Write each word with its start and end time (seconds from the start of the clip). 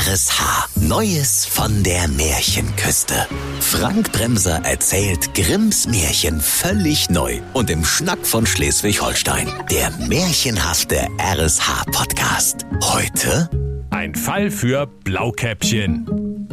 RSH. 0.00 0.80
Neues 0.80 1.44
von 1.44 1.82
der 1.82 2.08
Märchenküste. 2.08 3.26
Frank 3.60 4.10
Bremser 4.12 4.62
erzählt 4.64 5.34
Grimms 5.34 5.86
Märchen 5.88 6.40
völlig 6.40 7.10
neu 7.10 7.40
und 7.52 7.68
im 7.68 7.84
Schnack 7.84 8.26
von 8.26 8.46
Schleswig-Holstein. 8.46 9.52
Der 9.70 9.90
märchenhafte 10.08 11.06
RSH-Podcast. 11.18 12.64
Heute 12.82 13.50
Ein 13.90 14.14
Fall 14.14 14.50
für 14.50 14.86
Blaukäppchen. 14.86 16.48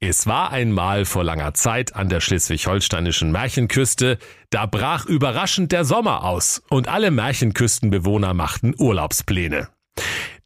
Es 0.00 0.26
war 0.26 0.50
einmal 0.50 1.04
vor 1.04 1.22
langer 1.22 1.54
Zeit 1.54 1.94
an 1.94 2.08
der 2.08 2.20
schleswig-holsteinischen 2.20 3.30
Märchenküste, 3.30 4.18
da 4.50 4.66
brach 4.66 5.06
überraschend 5.06 5.70
der 5.70 5.84
Sommer 5.84 6.24
aus 6.24 6.60
und 6.70 6.88
alle 6.88 7.12
Märchenküstenbewohner 7.12 8.34
machten 8.34 8.74
Urlaubspläne. 8.76 9.68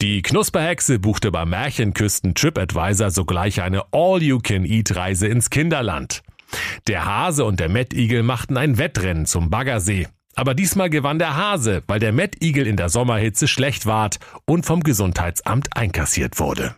Die 0.02 0.22
Knusperhexe 0.22 0.98
buchte 0.98 1.30
beim 1.30 1.50
Märchenküsten 1.50 2.34
TripAdvisor 2.34 3.10
sogleich 3.10 3.62
eine 3.62 3.84
All-You-Can-Eat-Reise 3.92 5.28
ins 5.28 5.50
Kinderland. 5.50 6.22
Der 6.86 7.04
Hase 7.04 7.44
und 7.44 7.60
der 7.60 7.68
Mettigel 7.68 8.22
machten 8.22 8.56
ein 8.56 8.78
Wettrennen 8.78 9.26
zum 9.26 9.50
Baggersee. 9.50 10.08
Aber 10.36 10.54
diesmal 10.54 10.90
gewann 10.90 11.18
der 11.18 11.36
Hase, 11.36 11.82
weil 11.86 12.00
der 12.00 12.12
Mettigel 12.12 12.66
in 12.66 12.76
der 12.76 12.88
Sommerhitze 12.88 13.46
schlecht 13.46 13.86
ward 13.86 14.18
und 14.46 14.66
vom 14.66 14.82
Gesundheitsamt 14.82 15.76
einkassiert 15.76 16.40
wurde. 16.40 16.74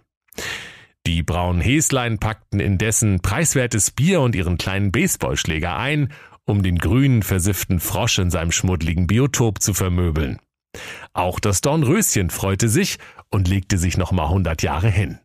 Die 1.06 1.22
braunen 1.22 1.62
Häslein 1.62 2.18
packten 2.18 2.60
indessen 2.60 3.20
preiswertes 3.20 3.92
Bier 3.92 4.20
und 4.20 4.34
ihren 4.34 4.58
kleinen 4.58 4.92
Baseballschläger 4.92 5.76
ein, 5.76 6.12
um 6.44 6.62
den 6.62 6.78
grünen, 6.78 7.22
versifften 7.22 7.80
Frosch 7.80 8.18
in 8.18 8.30
seinem 8.30 8.52
schmuddligen 8.52 9.06
Biotop 9.06 9.62
zu 9.62 9.72
vermöbeln. 9.72 10.38
Auch 11.12 11.40
das 11.40 11.60
Dornröschen 11.60 12.30
freute 12.30 12.68
sich 12.68 12.98
und 13.30 13.48
legte 13.48 13.78
sich 13.78 13.96
nochmal 13.96 14.28
hundert 14.28 14.62
Jahre 14.62 14.88
hin. 14.88 15.18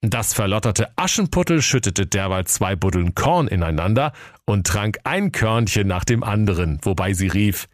Das 0.00 0.34
verlotterte 0.34 0.90
Aschenputtel 0.96 1.62
schüttete 1.62 2.06
derweil 2.06 2.44
zwei 2.46 2.74
Buddeln 2.74 3.14
Korn 3.14 3.46
ineinander 3.46 4.12
und 4.44 4.66
trank 4.66 4.98
ein 5.04 5.30
Körnchen 5.30 5.86
nach 5.86 6.04
dem 6.04 6.24
anderen, 6.24 6.80
wobei 6.82 7.12
sie 7.12 7.28
rief, 7.28 7.68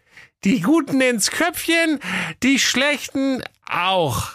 die 0.45 0.61
Guten 0.61 1.01
ins 1.01 1.31
Köpfchen, 1.31 1.99
die 2.43 2.59
Schlechten 2.59 3.43
auch. 3.67 4.33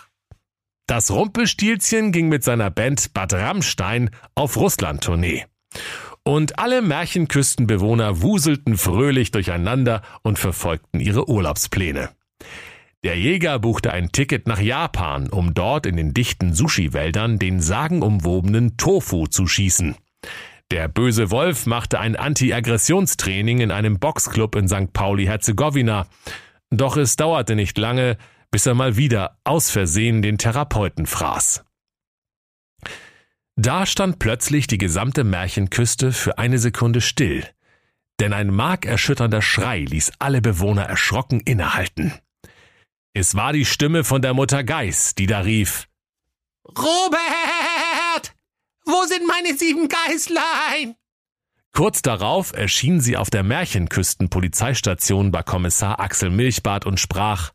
Das 0.87 1.11
Rumpelstilzchen 1.11 2.11
ging 2.11 2.29
mit 2.29 2.43
seiner 2.43 2.71
Band 2.71 3.13
Bad 3.13 3.33
Rammstein 3.33 4.09
auf 4.35 4.57
Russland-Tournee. 4.57 5.45
Und 6.23 6.57
alle 6.59 6.81
Märchenküstenbewohner 6.81 8.21
wuselten 8.21 8.77
fröhlich 8.77 9.31
durcheinander 9.31 10.01
und 10.23 10.39
verfolgten 10.39 10.99
ihre 10.99 11.29
Urlaubspläne. 11.29 12.09
Der 13.03 13.17
Jäger 13.17 13.59
buchte 13.59 13.91
ein 13.91 14.11
Ticket 14.11 14.47
nach 14.47 14.61
Japan, 14.61 15.29
um 15.29 15.53
dort 15.53 15.85
in 15.85 15.97
den 15.97 16.13
dichten 16.13 16.53
Sushi-Wäldern 16.53 17.37
den 17.37 17.59
sagenumwobenen 17.59 18.77
Tofu 18.77 19.27
zu 19.27 19.45
schießen. 19.45 19.95
Der 20.71 20.87
böse 20.87 21.29
Wolf 21.29 21.65
machte 21.65 21.99
ein 21.99 22.15
Anti-Aggressionstraining 22.15 23.59
in 23.59 23.71
einem 23.71 23.99
Boxclub 23.99 24.55
in 24.55 24.67
St. 24.67 24.93
Pauli-Herzegowina. 24.93 26.07
Doch 26.71 26.95
es 26.95 27.17
dauerte 27.17 27.55
nicht 27.55 27.77
lange, 27.77 28.17
bis 28.51 28.65
er 28.65 28.73
mal 28.73 28.95
wieder 28.95 29.37
aus 29.43 29.69
Versehen 29.69 30.21
den 30.21 30.37
Therapeuten 30.37 31.05
fraß. 31.05 31.65
Da 33.55 33.85
stand 33.85 34.17
plötzlich 34.17 34.65
die 34.67 34.77
gesamte 34.77 35.23
Märchenküste 35.23 36.11
für 36.11 36.37
eine 36.37 36.57
Sekunde 36.57 37.01
still, 37.01 37.45
denn 38.19 38.33
ein 38.33 38.47
markerschütternder 38.47 39.41
Schrei 39.41 39.81
ließ 39.81 40.13
alle 40.19 40.41
Bewohner 40.41 40.83
erschrocken 40.83 41.39
innehalten. 41.41 42.13
Es 43.15 43.35
war 43.35 43.53
die 43.53 43.65
Stimme 43.65 44.03
von 44.03 44.23
der 44.23 44.33
Mutter 44.33 44.63
Geiß, 44.63 45.13
die 45.13 45.27
da 45.27 45.41
rief 45.41 45.87
Robert! 46.65 48.33
Wo 48.85 49.03
sind 49.05 49.27
meine 49.27 49.55
sieben 49.55 49.87
Geißlein? 49.87 50.95
Kurz 51.73 52.01
darauf 52.01 52.53
erschien 52.53 53.01
sie 53.01 53.15
auf 53.15 53.29
der 53.29 53.43
Märchenküsten-Polizeistation 53.43 55.31
bei 55.31 55.43
Kommissar 55.43 55.99
Axel 55.99 56.31
Milchbart 56.31 56.87
und 56.87 56.99
sprach 56.99 57.51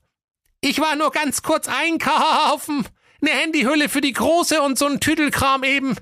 Ich 0.61 0.81
war 0.81 0.95
nur 0.95 1.11
ganz 1.11 1.43
kurz 1.43 1.67
einkaufen. 1.67 2.87
Ne 3.21 3.31
Handyhülle 3.31 3.89
für 3.89 4.01
die 4.01 4.13
Große 4.13 4.63
und 4.63 4.79
so 4.79 4.87
ein 4.87 5.01
Tüdelkram 5.01 5.65
eben. 5.65 5.97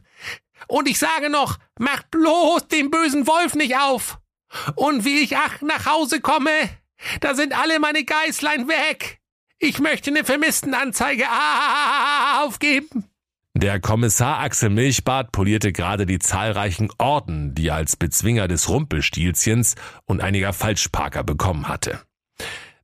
Und 0.69 0.87
ich 0.87 0.99
sage 0.99 1.31
noch, 1.31 1.59
mach 1.79 2.03
bloß 2.05 2.69
den 2.69 2.91
bösen 2.91 3.27
Wolf 3.27 3.55
nicht 3.55 3.79
auf. 3.79 4.19
Und 4.75 5.07
wie 5.07 5.21
ich 5.21 5.39
ach 5.39 5.63
nach 5.63 5.87
Hause 5.87 6.21
komme, 6.21 6.51
da 7.21 7.35
sind 7.35 7.59
alle 7.59 7.81
meine 7.81 8.05
Geißlein 8.05 8.69
weg. 8.69 9.21
Ich 9.59 9.81
möchte 9.81 10.11
eine 10.11 10.25
Vermisstenanzeige 10.25 11.25
aufgeben. 12.45 13.05
Der 13.55 13.81
Kommissar 13.81 14.41
Axel 14.41 14.69
Milchbart 14.69 15.33
polierte 15.33 15.73
gerade 15.73 16.05
die 16.05 16.19
zahlreichen 16.19 16.91
Orden, 16.99 17.55
die 17.55 17.69
er 17.69 17.77
als 17.77 17.97
Bezwinger 17.97 18.49
des 18.49 18.69
Rumpelstilzchens 18.69 19.77
und 20.05 20.21
einiger 20.21 20.53
Falschparker 20.53 21.25
bekommen 21.25 21.67
hatte. 21.67 22.03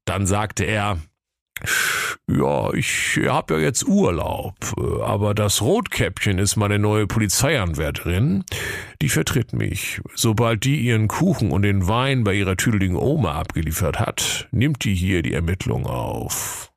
Dann 0.06 0.27
sagte 0.27 0.65
er, 0.65 0.99
ja, 2.28 2.73
ich 2.73 3.19
hab 3.27 3.50
ja 3.50 3.59
jetzt 3.59 3.87
Urlaub, 3.87 4.55
aber 5.03 5.34
das 5.34 5.62
Rotkäppchen 5.62 6.39
ist 6.39 6.56
meine 6.56 6.78
neue 6.78 7.06
Polizeianwärterin. 7.06 8.45
Die 9.00 9.09
vertritt 9.09 9.53
mich. 9.53 10.01
Sobald 10.15 10.65
die 10.65 10.81
ihren 10.81 11.09
Kuchen 11.09 11.51
und 11.51 11.62
den 11.62 11.89
Wein 11.89 12.25
bei 12.25 12.34
ihrer 12.34 12.56
tüdeligen 12.56 12.97
Oma 12.97 13.33
abgeliefert 13.33 13.99
hat, 13.99 14.49
nimmt 14.51 14.84
die 14.84 14.95
hier 14.95 15.22
die 15.22 15.34
Ermittlung 15.34 15.87
auf. 15.87 16.72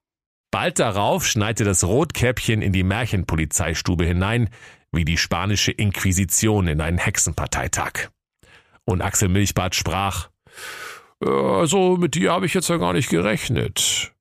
Bald 0.51 0.79
darauf 0.79 1.25
schneite 1.25 1.63
das 1.63 1.83
Rotkäppchen 1.83 2.61
in 2.61 2.71
die 2.71 2.83
Märchenpolizeistube 2.83 4.05
hinein, 4.05 4.49
wie 4.91 5.03
die 5.03 5.17
spanische 5.17 5.71
Inquisition 5.71 6.67
in 6.67 6.79
einen 6.81 6.97
Hexenparteitag. 6.97 8.09
Und 8.85 9.01
Axel 9.01 9.29
Milchbart 9.29 9.75
sprach, 9.75 10.29
also 11.19 11.97
mit 11.97 12.15
dir 12.15 12.31
habe 12.31 12.45
ich 12.45 12.53
jetzt 12.53 12.69
ja 12.69 12.77
gar 12.77 12.93
nicht 12.93 13.09
gerechnet. 13.09 14.14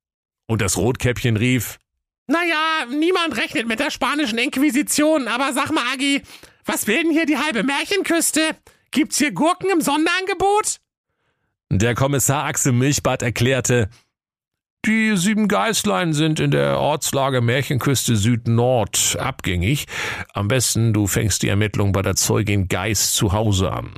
Und 0.47 0.61
das 0.61 0.77
Rotkäppchen 0.77 1.37
rief, 1.37 1.79
Naja, 2.27 2.87
niemand 2.91 3.37
rechnet 3.37 3.67
mit 3.67 3.81
der 3.81 3.91
spanischen 3.91 4.39
Inquisition, 4.39 5.29
aber 5.29 5.53
sag 5.53 5.71
mal, 5.73 5.85
Agi, 5.93 6.23
was 6.65 6.87
will 6.87 7.03
denn 7.03 7.13
hier 7.13 7.27
die 7.27 7.39
halbe 7.39 7.63
Märchenküste? 7.63 8.57
Gibt's 8.91 9.19
hier 9.19 9.33
Gurken 9.33 9.71
im 9.71 9.81
Sonderangebot? 9.81 10.81
Der 11.71 11.95
Kommissar 11.95 12.45
Axel 12.45 12.73
Milchbart 12.73 13.23
erklärte, 13.23 13.89
die 14.87 15.17
sieben 15.17 15.49
Geißlein 15.49 16.13
sind 16.13 16.41
in 16.41 16.51
der 16.51 16.79
Ortslage 16.79 17.41
Märchenküste 17.41 18.17
Süd-Nord 18.17 19.17
abgängig. 19.19 19.87
Am 20.35 20.49
besten 20.49 20.93
du 20.93 21.07
fängst 21.07 21.43
die 21.43 21.49
Ermittlung 21.49 21.93
bei 21.93 22.03
der 22.03 22.17
Zeugin 22.17 22.69
Geiß 22.69 23.15
zu 23.15 23.33
Hause 23.33 23.73
an. 23.73 23.95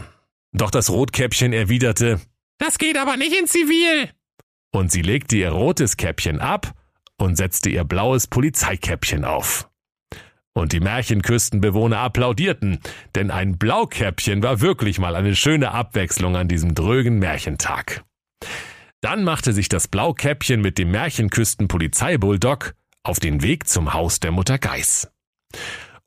Doch 0.53 0.71
das 0.71 0.89
Rotkäppchen 0.91 1.53
erwiderte, 1.53 2.21
Das 2.59 2.79
geht 2.79 2.97
aber 2.97 3.17
nicht 3.17 3.37
in 3.39 3.47
Zivil. 3.47 4.11
Und 4.73 4.91
sie 4.91 5.03
legte 5.03 5.37
ihr 5.37 5.51
rotes 5.51 5.97
Käppchen 5.97 6.41
ab 6.41 6.73
und 7.19 7.37
setzte 7.37 7.71
ihr 7.71 7.85
blaues 7.85 8.27
Polizeikäppchen 8.27 9.25
auf. 9.25 9.69
Und 10.55 10.73
die 10.73 10.81
Märchenküstenbewohner 10.81 11.99
applaudierten, 11.99 12.79
denn 13.15 13.31
ein 13.31 13.59
Blaukäppchen 13.59 14.43
war 14.43 14.61
wirklich 14.61 14.99
mal 14.99 15.15
eine 15.15 15.37
schöne 15.37 15.73
Abwechslung 15.73 16.35
an 16.35 16.49
diesem 16.49 16.75
drögen 16.75 17.19
Märchentag. 17.19 18.05
Dann 19.03 19.23
machte 19.23 19.53
sich 19.53 19.69
das 19.69 19.89
Blaukäppchen 19.89 20.63
mit 20.63 20.79
dem 20.79 20.91
Märchenküsten-Polizeibulldog 20.93 22.75
auf 23.03 23.21
den 23.21 23.43
Weg 23.43 23.69
zum 23.69 23.93
Haus 23.93 24.19
der 24.21 24.33
Mutter 24.33 24.59
Geiß. 24.59 25.13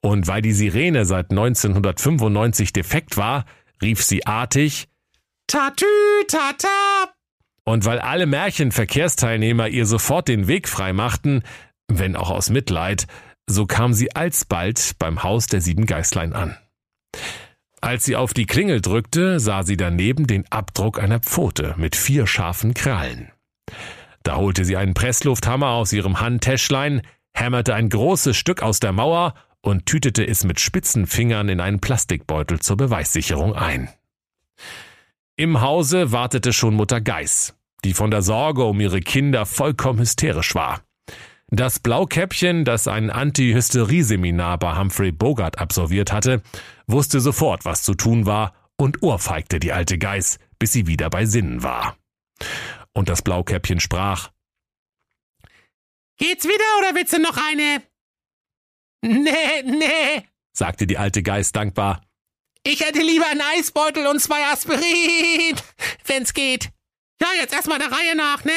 Und 0.01 0.27
weil 0.27 0.41
die 0.41 0.53
Sirene 0.53 1.05
seit 1.05 1.29
1995 1.29 2.73
defekt 2.73 3.17
war, 3.17 3.45
rief 3.81 4.03
sie 4.03 4.25
artig 4.25 4.87
Tatü, 5.47 5.85
tata. 6.27 7.18
Und 7.69 7.85
weil 7.85 7.99
alle 7.99 8.25
Märchenverkehrsteilnehmer 8.25 9.67
ihr 9.67 9.85
sofort 9.85 10.27
den 10.27 10.47
Weg 10.47 10.67
frei 10.67 10.91
machten, 10.91 11.43
wenn 11.87 12.15
auch 12.15 12.31
aus 12.31 12.49
Mitleid, 12.49 13.05
so 13.45 13.67
kam 13.67 13.93
sie 13.93 14.15
alsbald 14.15 14.93
beim 14.97 15.21
Haus 15.21 15.45
der 15.45 15.61
sieben 15.61 15.85
Geißlein 15.85 16.33
an. 16.33 16.57
Als 17.79 18.05
sie 18.05 18.15
auf 18.15 18.33
die 18.33 18.47
Klingel 18.47 18.81
drückte, 18.81 19.39
sah 19.39 19.61
sie 19.61 19.77
daneben 19.77 20.25
den 20.25 20.51
Abdruck 20.51 20.99
einer 20.99 21.19
Pfote 21.19 21.75
mit 21.77 21.95
vier 21.95 22.25
scharfen 22.25 22.73
Krallen. 22.73 23.31
Da 24.23 24.37
holte 24.37 24.65
sie 24.65 24.75
einen 24.75 24.95
Presslufthammer 24.95 25.69
aus 25.69 25.93
ihrem 25.93 26.19
Handtäschlein, 26.19 27.03
hämmerte 27.35 27.75
ein 27.75 27.89
großes 27.89 28.35
Stück 28.35 28.63
aus 28.63 28.79
der 28.79 28.93
Mauer 28.93 29.35
und 29.61 29.85
tütete 29.85 30.27
es 30.27 30.43
mit 30.43 30.59
spitzen 30.59 31.05
Fingern 31.05 31.49
in 31.49 31.59
einen 31.59 31.81
Plastikbeutel 31.81 32.61
zur 32.61 32.77
Beweissicherung 32.77 33.53
ein. 33.53 33.89
Im 35.35 35.61
Hause 35.61 36.11
wartete 36.11 36.51
schon 36.51 36.73
Mutter 36.73 36.99
Geiß, 36.99 37.53
die 37.83 37.93
von 37.93 38.11
der 38.11 38.21
Sorge 38.21 38.63
um 38.63 38.79
ihre 38.79 38.99
Kinder 38.99 39.45
vollkommen 39.45 39.99
hysterisch 39.99 40.55
war. 40.55 40.81
Das 41.51 41.79
Blaukäppchen, 41.79 42.63
das 42.63 42.87
ein 42.87 43.09
Anti-Hysterie-Seminar 43.09 44.59
bei 44.59 44.77
Humphrey 44.77 45.11
Bogart 45.11 45.57
absolviert 45.57 46.11
hatte, 46.11 46.43
wusste 46.85 47.19
sofort, 47.19 47.65
was 47.65 47.81
zu 47.81 47.95
tun 47.95 48.25
war 48.27 48.53
und 48.77 49.01
ohrfeigte 49.01 49.59
die 49.59 49.71
alte 49.71 49.97
Geiß, 49.97 50.37
bis 50.59 50.73
sie 50.73 50.85
wieder 50.85 51.09
bei 51.09 51.25
Sinnen 51.25 51.63
war. 51.63 51.97
Und 52.93 53.09
das 53.09 53.21
Blaukäppchen 53.21 53.79
sprach, 53.79 54.29
Geht's 56.17 56.45
wieder 56.45 56.65
oder 56.79 56.95
willst 56.95 57.13
du 57.13 57.19
noch 57.19 57.37
eine? 57.37 57.81
Nee, 59.01 59.63
nee, 59.63 60.27
sagte 60.53 60.85
die 60.85 60.97
alte 60.97 61.23
Geiß 61.23 61.53
dankbar. 61.53 62.01
Ich 62.63 62.81
hätte 62.81 62.99
lieber 62.99 63.25
einen 63.27 63.41
Eisbeutel 63.41 64.05
und 64.05 64.19
zwei 64.19 64.43
Aspirin, 64.45 65.55
wenn's 66.05 66.33
geht. 66.33 66.71
Ja, 67.21 67.27
jetzt 67.39 67.53
erstmal 67.53 67.79
der 67.79 67.91
Reihe 67.91 68.15
nach, 68.15 68.43
ne? 68.43 68.53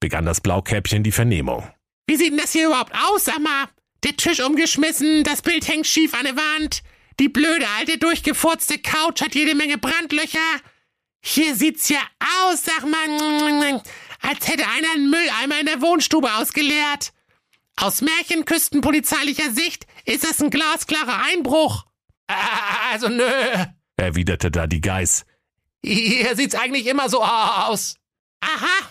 begann 0.00 0.24
das 0.24 0.40
Blaukäppchen 0.40 1.02
die 1.02 1.12
Vernehmung. 1.12 1.68
Wie 2.06 2.16
sieht 2.16 2.30
denn 2.30 2.38
das 2.38 2.52
hier 2.52 2.68
überhaupt 2.68 2.94
aus, 2.94 3.24
sag 3.24 3.40
mal? 3.40 3.68
Der 4.04 4.16
Tisch 4.16 4.40
umgeschmissen, 4.40 5.24
das 5.24 5.42
Bild 5.42 5.66
hängt 5.66 5.86
schief 5.86 6.14
an 6.14 6.24
der 6.24 6.36
Wand, 6.36 6.82
die 7.18 7.28
blöde 7.28 7.66
alte 7.78 7.98
durchgefurzte 7.98 8.78
Couch 8.78 9.20
hat 9.22 9.34
jede 9.34 9.56
Menge 9.56 9.76
Brandlöcher. 9.76 10.38
Hier 11.20 11.56
sieht's 11.56 11.88
ja 11.88 11.98
aus, 12.44 12.64
sag 12.64 12.88
mal, 12.88 13.82
als 14.22 14.46
hätte 14.48 14.64
einer 14.68 14.92
einen 14.94 15.10
Mülleimer 15.10 15.58
in 15.58 15.66
der 15.66 15.82
Wohnstube 15.82 16.32
ausgeleert. 16.34 17.12
Aus 17.76 18.02
märchenküstenpolizeilicher 18.02 19.50
Sicht 19.50 19.86
ist 20.04 20.24
das 20.24 20.40
ein 20.40 20.50
glasklarer 20.50 21.24
Einbruch. 21.24 21.86
Also 22.92 23.08
nö, 23.08 23.24
erwiderte 23.96 24.50
da 24.52 24.66
die 24.68 24.80
Geiß. 24.80 25.24
Hier 25.82 26.36
sieht's 26.36 26.54
eigentlich 26.54 26.86
immer 26.86 27.08
so 27.08 27.22
aus. 27.22 27.96
Aha, 28.40 28.90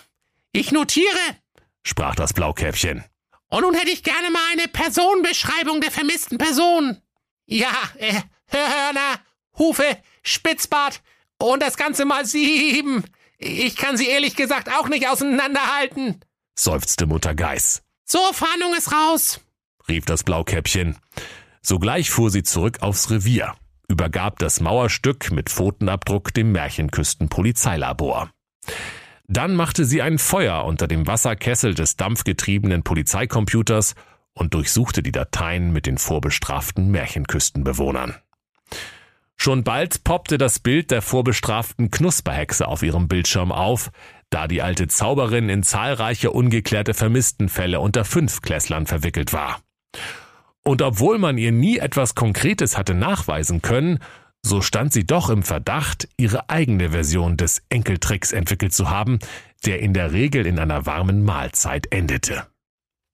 ich 0.52 0.72
notiere, 0.72 1.36
sprach 1.82 2.14
das 2.14 2.32
Blaukäppchen. 2.32 3.04
Und 3.48 3.62
nun 3.62 3.74
hätte 3.74 3.90
ich 3.90 4.02
gerne 4.02 4.30
mal 4.30 4.44
eine 4.52 4.68
Personenbeschreibung 4.68 5.80
der 5.80 5.90
vermissten 5.90 6.38
Person. 6.38 7.00
Ja, 7.46 7.72
äh, 7.96 8.20
Hörner, 8.46 9.20
Hufe, 9.56 9.98
Spitzbart 10.22 11.02
und 11.38 11.62
das 11.62 11.76
Ganze 11.76 12.04
mal 12.04 12.26
sieben. 12.26 13.04
Ich 13.38 13.76
kann 13.76 13.96
sie 13.96 14.08
ehrlich 14.08 14.36
gesagt 14.36 14.68
auch 14.70 14.88
nicht 14.88 15.08
auseinanderhalten, 15.08 16.20
seufzte 16.54 17.06
Mutter 17.06 17.34
Geiß. 17.34 17.82
So, 18.04 18.18
Fahndung 18.32 18.74
ist 18.74 18.92
raus, 18.92 19.40
rief 19.88 20.04
das 20.04 20.24
Blaukäppchen. 20.24 20.98
Sogleich 21.62 22.10
fuhr 22.10 22.30
sie 22.30 22.42
zurück 22.42 22.78
aufs 22.80 23.10
Revier, 23.10 23.54
übergab 23.88 24.38
das 24.38 24.60
Mauerstück 24.60 25.30
mit 25.32 25.50
Pfotenabdruck 25.50 26.32
dem 26.34 26.52
Märchenküsten-Polizeilabor. 26.52 28.30
Dann 29.26 29.54
machte 29.54 29.84
sie 29.84 30.00
ein 30.00 30.18
Feuer 30.18 30.64
unter 30.64 30.86
dem 30.86 31.06
Wasserkessel 31.06 31.74
des 31.74 31.96
dampfgetriebenen 31.96 32.82
Polizeicomputers 32.82 33.94
und 34.32 34.54
durchsuchte 34.54 35.02
die 35.02 35.12
Dateien 35.12 35.72
mit 35.72 35.86
den 35.86 35.98
vorbestraften 35.98 36.90
Märchenküstenbewohnern. 36.90 38.14
Schon 39.36 39.64
bald 39.64 40.02
poppte 40.02 40.36
das 40.36 40.58
Bild 40.58 40.90
der 40.90 41.02
vorbestraften 41.02 41.90
Knusperhexe 41.90 42.66
auf 42.66 42.82
ihrem 42.82 43.06
Bildschirm 43.06 43.52
auf, 43.52 43.90
da 44.30 44.48
die 44.48 44.62
alte 44.62 44.88
Zauberin 44.88 45.48
in 45.48 45.62
zahlreiche 45.62 46.32
ungeklärte 46.32 46.92
Vermisstenfälle 46.92 47.80
unter 47.80 48.04
Fünfklässlern 48.04 48.86
verwickelt 48.86 49.32
war. 49.32 49.60
Und 50.68 50.82
obwohl 50.82 51.16
man 51.16 51.38
ihr 51.38 51.50
nie 51.50 51.78
etwas 51.78 52.14
Konkretes 52.14 52.76
hatte 52.76 52.92
nachweisen 52.92 53.62
können, 53.62 54.00
so 54.42 54.60
stand 54.60 54.92
sie 54.92 55.06
doch 55.06 55.30
im 55.30 55.42
Verdacht, 55.42 56.10
ihre 56.18 56.50
eigene 56.50 56.90
Version 56.90 57.38
des 57.38 57.62
Enkeltricks 57.70 58.32
entwickelt 58.32 58.74
zu 58.74 58.90
haben, 58.90 59.18
der 59.64 59.80
in 59.80 59.94
der 59.94 60.12
Regel 60.12 60.44
in 60.44 60.58
einer 60.58 60.84
warmen 60.84 61.24
Mahlzeit 61.24 61.90
endete. 61.90 62.46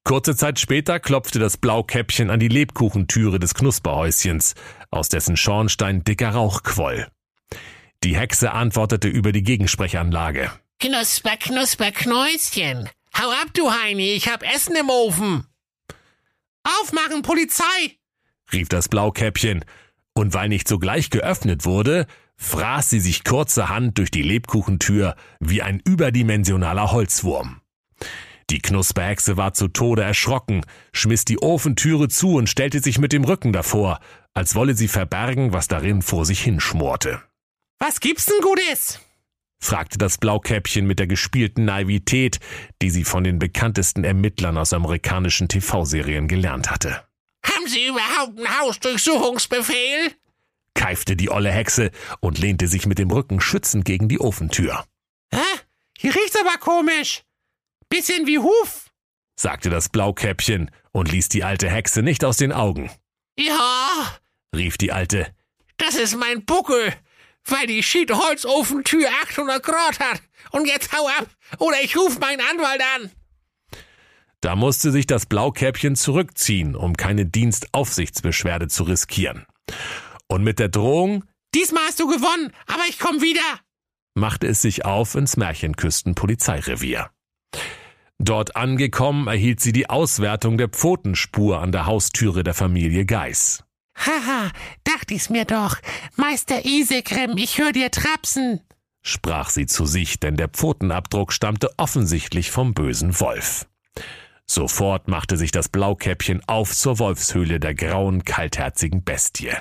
Kurze 0.03 0.35
Zeit 0.35 0.59
später 0.59 0.99
klopfte 0.99 1.39
das 1.39 1.57
Blaukäppchen 1.57 2.29
an 2.29 2.41
die 2.41 2.49
Lebkuchentüre 2.49 3.39
des 3.39 3.55
Knusperhäuschens, 3.55 4.57
aus 4.91 5.09
dessen 5.09 5.37
Schornstein 5.37 6.03
dicker 6.03 6.31
Rauch 6.31 6.65
quoll. 6.65 7.07
Die 8.03 8.17
Hexe 8.17 8.51
antwortete 8.51 9.07
über 9.07 9.31
die 9.31 9.45
Gegensprechanlage. 9.45 10.51
Knusper, 10.81 11.37
Knusper, 11.37 11.93
Knäuschen. 11.93 12.91
Hau 13.17 13.31
ab, 13.31 13.51
du 13.55 13.71
Heini, 13.71 14.11
ich 14.15 14.29
hab 14.29 14.43
Essen 14.43 14.75
im 14.75 14.91
Ofen. 14.91 15.47
Aufmachen, 16.65 17.23
Polizei! 17.23 17.99
rief 18.53 18.69
das 18.69 18.89
Blaukäppchen 18.89 19.65
und 20.15 20.35
weil 20.35 20.49
nicht 20.49 20.69
sogleich 20.69 21.11
geöffnet 21.11 21.65
wurde, 21.65 22.07
fraß 22.37 22.91
sie 22.91 23.01
sich 23.01 23.25
kurzerhand 23.25 23.99
durch 23.99 24.11
die 24.11 24.23
Lebkuchentür 24.23 25.17
wie 25.41 25.63
ein 25.63 25.81
überdimensionaler 25.85 26.93
Holzwurm. 26.93 27.61
Die 28.51 28.59
Knusperhexe 28.61 29.37
war 29.37 29.55
zu 29.55 29.69
Tode 29.69 30.03
erschrocken, 30.03 30.65
schmiss 30.93 31.25
die 31.25 31.41
Ofentüre 31.41 32.09
zu 32.09 32.35
und 32.35 32.49
stellte 32.49 32.81
sich 32.81 32.99
mit 32.99 33.13
dem 33.13 33.25
Rücken 33.25 33.53
davor, 33.53 34.01
als 34.35 34.55
wolle 34.55 34.75
sie 34.75 34.89
verbergen, 34.89 35.53
was 35.53 35.69
darin 35.69 36.03
vor 36.03 36.27
sich 36.27 36.43
hinschmorte. 36.43 37.23
Was 37.79 38.01
gibt's 38.01 38.27
denn 38.27 38.41
Gutes? 38.43 39.01
Fragte 39.65 39.99
das 39.99 40.19
Blaukäppchen 40.19 40.87
mit 40.87 40.99
der 40.99 41.07
gespielten 41.07 41.65
Naivität, 41.65 42.39
die 42.83 42.91
sie 42.91 43.05
von 43.05 43.25
den 43.25 43.39
bekanntesten 43.39 44.05
Ermittlern 44.05 44.59
aus 44.59 44.73
amerikanischen 44.73 45.49
TV-Serien 45.49 46.29
gelernt 46.29 46.71
hatte. 46.71 47.05
Haben 47.45 47.67
Sie 47.67 47.87
überhaupt 47.87 48.39
einen 48.39 48.61
Hausdurchsuchungsbefehl? 48.61 50.13
keifte 50.75 51.17
die 51.17 51.31
olle 51.31 51.51
Hexe 51.51 51.91
und 52.21 52.39
lehnte 52.39 52.69
sich 52.69 52.87
mit 52.87 52.99
dem 52.99 53.11
Rücken 53.11 53.41
schützend 53.41 53.85
gegen 53.85 54.09
die 54.09 54.21
Ofentür. 54.21 54.85
Hä? 55.33 55.41
Hier 55.97 56.15
riecht's 56.15 56.39
aber 56.39 56.59
komisch. 56.59 57.23
Bisschen 57.89 58.27
wie 58.27 58.39
Huf, 58.39 58.91
sagte 59.37 59.71
das 59.71 59.89
Blaukäppchen 59.89 60.71
und 60.93 61.11
ließ 61.11 61.29
die 61.29 61.45
alte 61.45 61.71
Hexe 61.71 62.03
nicht 62.03 62.25
aus 62.25 62.37
den 62.37 62.53
Augen. 62.53 62.91
Ja, 63.39 64.19
rief 64.55 64.77
die 64.77 64.93
Alte. 64.93 65.35
Das 65.77 65.95
ist 65.95 66.17
mein 66.17 66.45
Buckel, 66.45 66.93
weil 67.47 67.67
die 67.67 67.83
Schiedholzofentür 67.83 69.09
800 69.23 69.63
Grad 69.63 70.01
hat. 70.01 70.23
Und 70.51 70.67
jetzt 70.67 70.93
hau 70.93 71.07
ab, 71.07 71.27
oder 71.59 71.77
ich 71.83 71.97
ruf 71.97 72.19
meinen 72.19 72.41
Anwalt 72.41 72.83
an. 72.97 73.11
Da 74.41 74.57
musste 74.57 74.91
sich 74.91 75.07
das 75.07 75.27
Blaukäppchen 75.27 75.97
zurückziehen, 75.97 76.77
um 76.77 76.97
keine 76.97 77.27
Dienstaufsichtsbeschwerde 77.27 78.69
zu 78.69 78.85
riskieren. 78.85 79.47
Und 80.29 80.45
mit 80.45 80.59
der 80.59 80.69
Drohung 80.69 81.25
Diesmal 81.55 81.85
hast 81.85 82.01
du 82.01 82.09
gewonnen, 82.09 82.53
aber 82.67 82.83
ich 82.89 82.99
komm 82.99 83.23
wieder, 83.23 83.41
machte 84.15 84.47
es 84.49 84.61
sich 84.61 84.85
auf 84.85 85.15
ins 85.15 85.37
Märchenküsten-Polizeirevier. 85.37 87.11
Dort 88.19 88.57
angekommen 88.57 89.27
erhielt 89.27 89.61
sie 89.61 89.73
die 89.73 89.89
Auswertung 89.89 90.59
der 90.59 90.69
Pfotenspur 90.69 91.61
an 91.61 91.73
der 91.73 91.87
Haustüre 91.87 92.43
der 92.43 92.55
Familie 92.55 93.07
Geis. 93.07 93.64
Haha, 93.97 94.51
dacht 94.85 95.11
ich's 95.11 95.31
mir 95.31 95.45
doch. 95.45 95.77
Meister 96.17 96.65
Isegrim, 96.65 97.37
ich 97.37 97.59
hör 97.59 97.73
dir 97.73 97.91
trapsen, 97.91 98.61
sprach 99.03 99.51
sie 99.51 99.67
zu 99.67 99.87
sich, 99.87 100.19
denn 100.19 100.37
der 100.37 100.49
Pfotenabdruck 100.49 101.33
stammte 101.33 101.71
offensichtlich 101.77 102.51
vom 102.51 102.75
bösen 102.75 103.19
Wolf. 103.21 103.67
Sofort 104.47 105.09
machte 105.09 105.37
sich 105.37 105.53
das 105.53 105.69
Blaukäppchen 105.69 106.43
auf 106.47 106.75
zur 106.75 106.99
Wolfshöhle 106.99 107.61
der 107.61 107.75
grauen, 107.75 108.25
kaltherzigen 108.25 109.05
Bestie. 109.05 109.53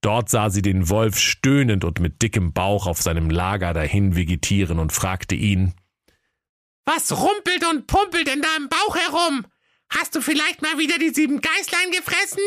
Dort 0.00 0.30
sah 0.30 0.48
sie 0.48 0.62
den 0.62 0.88
Wolf 0.88 1.18
stöhnend 1.18 1.84
und 1.84 2.00
mit 2.00 2.22
dickem 2.22 2.54
Bauch 2.54 2.86
auf 2.86 3.02
seinem 3.02 3.28
Lager 3.28 3.74
dahin 3.74 4.16
vegetieren 4.16 4.78
und 4.78 4.92
fragte 4.92 5.34
ihn 5.34 5.74
Was 6.86 7.12
rumpelt 7.12 7.66
und 7.70 7.86
pumpelt 7.86 8.28
in 8.28 8.40
deinem 8.40 8.68
Bauch 8.70 8.96
herum? 8.96 9.46
Hast 9.90 10.14
du 10.14 10.22
vielleicht 10.22 10.62
mal 10.62 10.78
wieder 10.78 10.98
die 10.98 11.10
sieben 11.10 11.40
Geißlein 11.40 11.90
gefressen? 11.90 12.42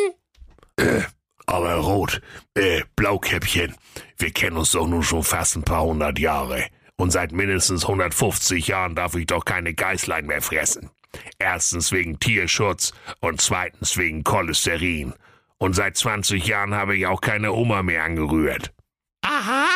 Äh, 0.77 1.01
aber 1.45 1.75
Rot, 1.75 2.21
äh, 2.55 2.83
Blaukäppchen, 2.95 3.75
wir 4.17 4.31
kennen 4.31 4.57
uns 4.57 4.71
doch 4.71 4.87
nun 4.87 5.03
schon 5.03 5.23
fast 5.23 5.55
ein 5.55 5.63
paar 5.63 5.83
hundert 5.83 6.19
Jahre. 6.19 6.65
Und 6.95 7.11
seit 7.11 7.31
mindestens 7.31 7.83
150 7.83 8.67
Jahren 8.67 8.95
darf 8.95 9.15
ich 9.15 9.25
doch 9.25 9.45
keine 9.45 9.73
Geißlein 9.73 10.25
mehr 10.25 10.41
fressen. 10.41 10.89
Erstens 11.37 11.91
wegen 11.91 12.19
Tierschutz 12.19 12.93
und 13.19 13.41
zweitens 13.41 13.97
wegen 13.97 14.23
Cholesterin. 14.23 15.13
Und 15.57 15.73
seit 15.73 15.97
20 15.97 16.45
Jahren 16.45 16.73
habe 16.73 16.95
ich 16.95 17.07
auch 17.07 17.21
keine 17.21 17.51
Oma 17.51 17.83
mehr 17.83 18.03
angerührt. 18.03 18.73
Aha, 19.21 19.67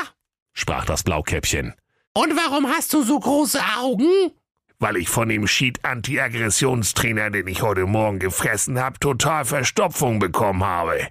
sprach 0.53 0.85
das 0.85 1.03
Blaukäppchen. 1.03 1.73
Und 2.13 2.35
warum 2.35 2.67
hast 2.67 2.93
du 2.93 3.03
so 3.03 3.19
große 3.19 3.61
Augen? 3.79 4.31
Weil 4.79 4.97
ich 4.97 5.09
von 5.09 5.29
dem 5.29 5.47
Schied-Anti-Aggressionstrainer, 5.47 7.31
den 7.31 7.47
ich 7.47 7.61
heute 7.61 7.85
Morgen 7.85 8.19
gefressen 8.19 8.79
habe, 8.79 8.99
total 8.99 9.45
Verstopfung 9.45 10.19
bekommen 10.19 10.63
habe. 10.63 11.07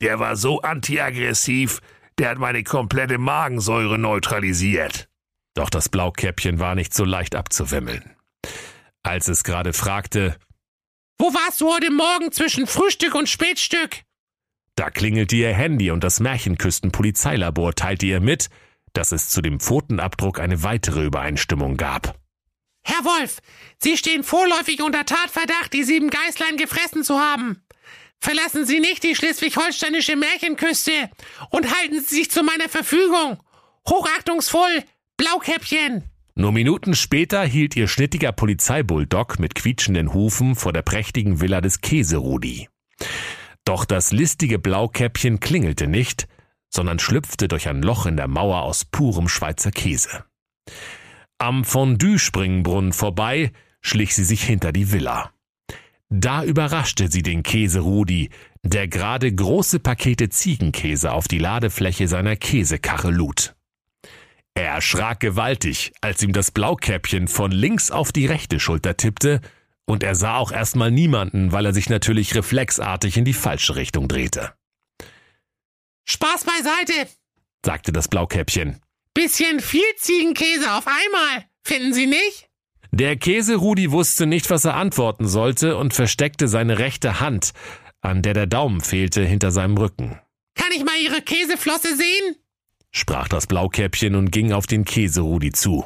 Der 0.00 0.18
war 0.18 0.36
so 0.36 0.60
antiaggressiv, 0.60 1.80
der 2.18 2.30
hat 2.30 2.38
meine 2.38 2.62
komplette 2.64 3.18
Magensäure 3.18 3.98
neutralisiert. 3.98 5.08
Doch 5.54 5.70
das 5.70 5.88
Blaukäppchen 5.88 6.58
war 6.58 6.74
nicht 6.74 6.94
so 6.94 7.04
leicht 7.04 7.34
abzuwimmeln 7.34 8.14
als 9.08 9.28
es 9.28 9.42
gerade 9.42 9.72
fragte, 9.72 10.36
Wo 11.18 11.32
warst 11.32 11.60
du 11.60 11.72
heute 11.72 11.90
Morgen 11.90 12.30
zwischen 12.30 12.66
Frühstück 12.66 13.14
und 13.14 13.28
Spätstück? 13.28 14.02
Da 14.76 14.90
klingelte 14.90 15.34
ihr 15.34 15.52
Handy 15.52 15.90
und 15.90 16.04
das 16.04 16.20
Märchenküsten-Polizeilabor 16.20 17.74
teilte 17.74 18.06
ihr 18.06 18.20
mit, 18.20 18.48
dass 18.92 19.10
es 19.12 19.30
zu 19.30 19.42
dem 19.42 19.58
Pfotenabdruck 19.58 20.38
eine 20.38 20.62
weitere 20.62 21.04
Übereinstimmung 21.04 21.76
gab. 21.76 22.16
Herr 22.88 23.04
Wolf, 23.04 23.40
Sie 23.76 23.98
stehen 23.98 24.24
vorläufig 24.24 24.82
unter 24.82 25.04
Tatverdacht, 25.04 25.74
die 25.74 25.84
sieben 25.84 26.08
Geißlein 26.08 26.56
gefressen 26.56 27.04
zu 27.04 27.20
haben. 27.20 27.62
Verlassen 28.18 28.64
Sie 28.64 28.80
nicht 28.80 29.02
die 29.02 29.14
schleswig-holsteinische 29.14 30.16
Märchenküste 30.16 31.10
und 31.50 31.70
halten 31.76 32.00
Sie 32.00 32.16
sich 32.16 32.30
zu 32.30 32.42
meiner 32.42 32.70
Verfügung. 32.70 33.42
Hochachtungsvoll, 33.86 34.84
Blaukäppchen. 35.18 36.04
Nur 36.34 36.52
Minuten 36.52 36.94
später 36.94 37.44
hielt 37.44 37.76
ihr 37.76 37.88
schnittiger 37.88 38.32
Polizeibulldog 38.32 39.38
mit 39.38 39.54
quietschenden 39.54 40.14
Hufen 40.14 40.56
vor 40.56 40.72
der 40.72 40.82
prächtigen 40.82 41.42
Villa 41.42 41.60
des 41.60 41.82
Käserudi. 41.82 42.70
Doch 43.66 43.84
das 43.84 44.12
listige 44.12 44.58
Blaukäppchen 44.58 45.40
klingelte 45.40 45.88
nicht, 45.88 46.26
sondern 46.70 46.98
schlüpfte 46.98 47.48
durch 47.48 47.68
ein 47.68 47.82
Loch 47.82 48.06
in 48.06 48.16
der 48.16 48.28
Mauer 48.28 48.62
aus 48.62 48.86
purem 48.86 49.28
Schweizer 49.28 49.72
Käse. 49.72 50.24
Am 51.38 51.64
Fondue-Springbrunnen 51.64 52.92
vorbei 52.92 53.52
schlich 53.80 54.14
sie 54.14 54.24
sich 54.24 54.42
hinter 54.42 54.72
die 54.72 54.92
Villa. 54.92 55.32
Da 56.10 56.42
überraschte 56.42 57.10
sie 57.10 57.22
den 57.22 57.42
Käserudi, 57.42 58.30
der 58.62 58.88
gerade 58.88 59.32
große 59.32 59.78
Pakete 59.78 60.30
Ziegenkäse 60.30 61.12
auf 61.12 61.28
die 61.28 61.38
Ladefläche 61.38 62.08
seiner 62.08 62.36
Käsekache 62.36 63.10
lud. 63.10 63.54
Er 64.54 64.70
erschrak 64.70 65.20
gewaltig, 65.20 65.92
als 66.00 66.22
ihm 66.22 66.32
das 66.32 66.50
Blaukäppchen 66.50 67.28
von 67.28 67.52
links 67.52 67.90
auf 67.90 68.10
die 68.10 68.26
rechte 68.26 68.58
Schulter 68.58 68.96
tippte, 68.96 69.40
und 69.84 70.02
er 70.02 70.14
sah 70.14 70.36
auch 70.36 70.52
erstmal 70.52 70.90
niemanden, 70.90 71.52
weil 71.52 71.64
er 71.64 71.72
sich 71.72 71.88
natürlich 71.88 72.34
reflexartig 72.34 73.16
in 73.16 73.24
die 73.24 73.32
falsche 73.32 73.76
Richtung 73.76 74.08
drehte. 74.08 74.52
Spaß 76.04 76.44
beiseite, 76.44 77.10
sagte 77.64 77.92
das 77.92 78.08
Blaukäppchen. 78.08 78.80
Bisschen 79.18 79.58
viel 79.58 79.82
Ziegenkäse 79.96 80.72
auf 80.74 80.86
einmal, 80.86 81.44
finden 81.64 81.92
Sie 81.92 82.06
nicht? 82.06 82.48
Der 82.92 83.16
Käserudi 83.16 83.90
wusste 83.90 84.26
nicht, 84.26 84.48
was 84.48 84.64
er 84.64 84.76
antworten 84.76 85.26
sollte 85.26 85.76
und 85.76 85.92
versteckte 85.92 86.46
seine 86.46 86.78
rechte 86.78 87.18
Hand, 87.18 87.50
an 88.00 88.22
der 88.22 88.32
der 88.32 88.46
Daumen 88.46 88.80
fehlte, 88.80 89.24
hinter 89.24 89.50
seinem 89.50 89.76
Rücken. 89.76 90.20
Kann 90.54 90.70
ich 90.70 90.84
mal 90.84 90.94
Ihre 91.02 91.20
Käseflosse 91.20 91.96
sehen? 91.96 92.36
sprach 92.92 93.26
das 93.26 93.48
Blaukäppchen 93.48 94.14
und 94.14 94.30
ging 94.30 94.52
auf 94.52 94.68
den 94.68 94.84
Käserudi 94.84 95.50
zu. 95.50 95.84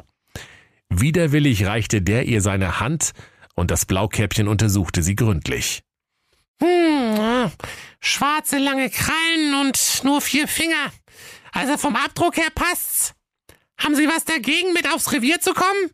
Widerwillig 0.91 1.65
reichte 1.65 2.03
der 2.03 2.27
ihr 2.27 2.43
seine 2.43 2.81
Hand, 2.81 3.12
und 3.55 3.71
das 3.71 3.87
Blaukäppchen 3.87 4.47
untersuchte 4.47 5.03
sie 5.03 5.17
gründlich. 5.17 5.83
Hm, 6.61 7.51
schwarze 7.99 8.59
lange 8.59 8.91
Krallen 8.91 9.55
und 9.62 10.03
nur 10.05 10.21
vier 10.21 10.47
Finger. 10.47 10.93
Also 11.53 11.79
vom 11.79 11.97
Abdruck 11.97 12.37
her 12.37 12.51
passt's. 12.55 13.15
Haben 13.83 13.97
Sie 13.97 14.07
was 14.07 14.25
dagegen, 14.25 14.73
mit 14.73 14.87
aufs 14.93 15.12
Revier 15.12 15.41
zu 15.41 15.55
kommen? 15.55 15.91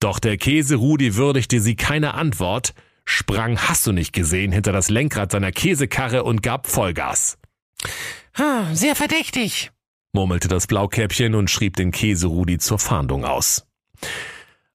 Doch 0.00 0.18
der 0.18 0.36
Käserudi 0.36 1.16
würdigte 1.16 1.60
sie 1.60 1.76
keine 1.76 2.14
Antwort, 2.14 2.74
sprang, 3.04 3.58
hast 3.58 3.86
du 3.86 3.92
nicht 3.92 4.12
gesehen, 4.12 4.52
hinter 4.52 4.72
das 4.72 4.90
Lenkrad 4.90 5.32
seiner 5.32 5.52
Käsekarre 5.52 6.24
und 6.24 6.42
gab 6.42 6.68
Vollgas. 6.68 7.38
Hm, 8.34 8.74
sehr 8.74 8.94
verdächtig, 8.94 9.72
murmelte 10.12 10.48
das 10.48 10.66
Blaukäppchen 10.66 11.34
und 11.34 11.50
schrieb 11.50 11.76
den 11.76 11.90
Käserudi 11.90 12.58
zur 12.58 12.78
Fahndung 12.78 13.24
aus. 13.24 13.66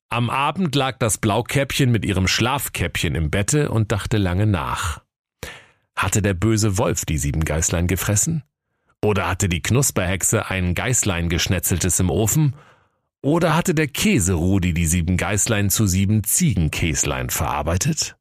Am 0.10 0.30
Abend 0.30 0.76
lag 0.76 0.98
das 1.00 1.18
Blaukäppchen 1.18 1.92
mit 1.92 2.06
ihrem 2.06 2.28
Schlafkäppchen 2.28 3.16
im 3.16 3.32
Bette 3.32 3.72
und 3.72 3.92
dachte 3.92 4.18
lange 4.18 4.46
nach. 4.46 5.02
Hatte 5.96 6.22
der 6.22 6.34
böse 6.34 6.78
Wolf 6.78 7.06
die 7.06 7.18
sieben 7.18 7.46
Geißlein 7.46 7.88
gefressen? 7.88 8.44
Oder 9.04 9.28
hatte 9.28 9.50
die 9.50 9.62
Knusperhexe 9.62 10.50
ein 10.50 10.76
Geißlein 10.76 11.28
geschnetzeltes 11.28 12.00
im 12.00 12.10
Ofen? 12.10 12.56
Oder 13.22 13.54
hatte 13.54 13.76
der 13.76 13.90
Käserudi 13.90 14.74
die 14.74 14.86
sieben 14.86 15.18
Geißlein 15.18 15.70
zu 15.70 15.88
sieben 15.88 16.24
Ziegenkäslein 16.24 17.30
verarbeitet? 17.30 18.16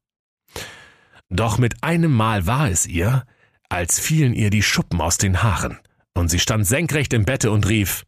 Doch 1.29 1.57
mit 1.57 1.85
einem 1.85 2.11
Mal 2.11 2.47
war 2.47 2.69
es 2.69 2.85
ihr, 2.85 3.25
als 3.69 3.97
fielen 3.97 4.33
ihr 4.33 4.49
die 4.49 4.61
Schuppen 4.61 4.99
aus 4.99 5.17
den 5.17 5.41
Haaren, 5.41 5.79
und 6.13 6.27
sie 6.27 6.39
stand 6.39 6.67
senkrecht 6.67 7.13
im 7.13 7.23
Bette 7.23 7.49
und 7.49 7.67
rief 7.67 8.03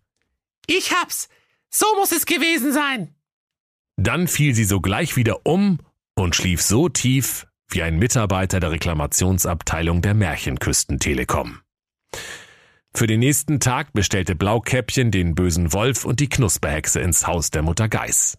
Ich 0.67 0.91
hab's. 0.91 1.29
So 1.69 1.85
muss 1.97 2.11
es 2.11 2.25
gewesen 2.25 2.73
sein. 2.73 3.15
Dann 3.95 4.27
fiel 4.27 4.53
sie 4.53 4.65
sogleich 4.65 5.15
wieder 5.15 5.45
um 5.45 5.79
und 6.13 6.35
schlief 6.35 6.61
so 6.61 6.89
tief 6.89 7.47
wie 7.69 7.83
ein 7.83 7.97
Mitarbeiter 7.97 8.59
der 8.59 8.71
Reklamationsabteilung 8.71 10.01
der 10.01 10.13
Märchenküsten-Telekom. 10.13 11.61
Für 12.95 13.07
den 13.07 13.19
nächsten 13.19 13.59
Tag 13.59 13.91
bestellte 13.91 14.35
Blaukäppchen 14.35 15.11
den 15.11 15.35
bösen 15.35 15.73
Wolf 15.73 16.05
und 16.05 16.21
die 16.21 16.29
Knusperhexe 16.29 17.01
ins 17.01 17.27
Haus 17.27 17.51
der 17.51 17.61
Mutter 17.61 17.89
Geiß. 17.89 18.37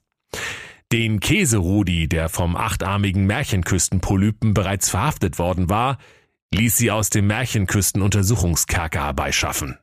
Den 0.91 1.21
Käserudi, 1.21 2.09
der 2.09 2.31
vom 2.31 2.57
achtarmigen 2.57 3.27
Märchenküstenpolypen 3.27 4.55
bereits 4.55 4.89
verhaftet 4.89 5.39
worden 5.39 5.69
war, 5.69 5.99
ließ 6.55 6.75
sie 6.75 6.91
aus 6.91 7.11
dem 7.11 7.27
Märchenküstenuntersuchungskerker 7.27 9.05
herbeischaffen. 9.05 9.77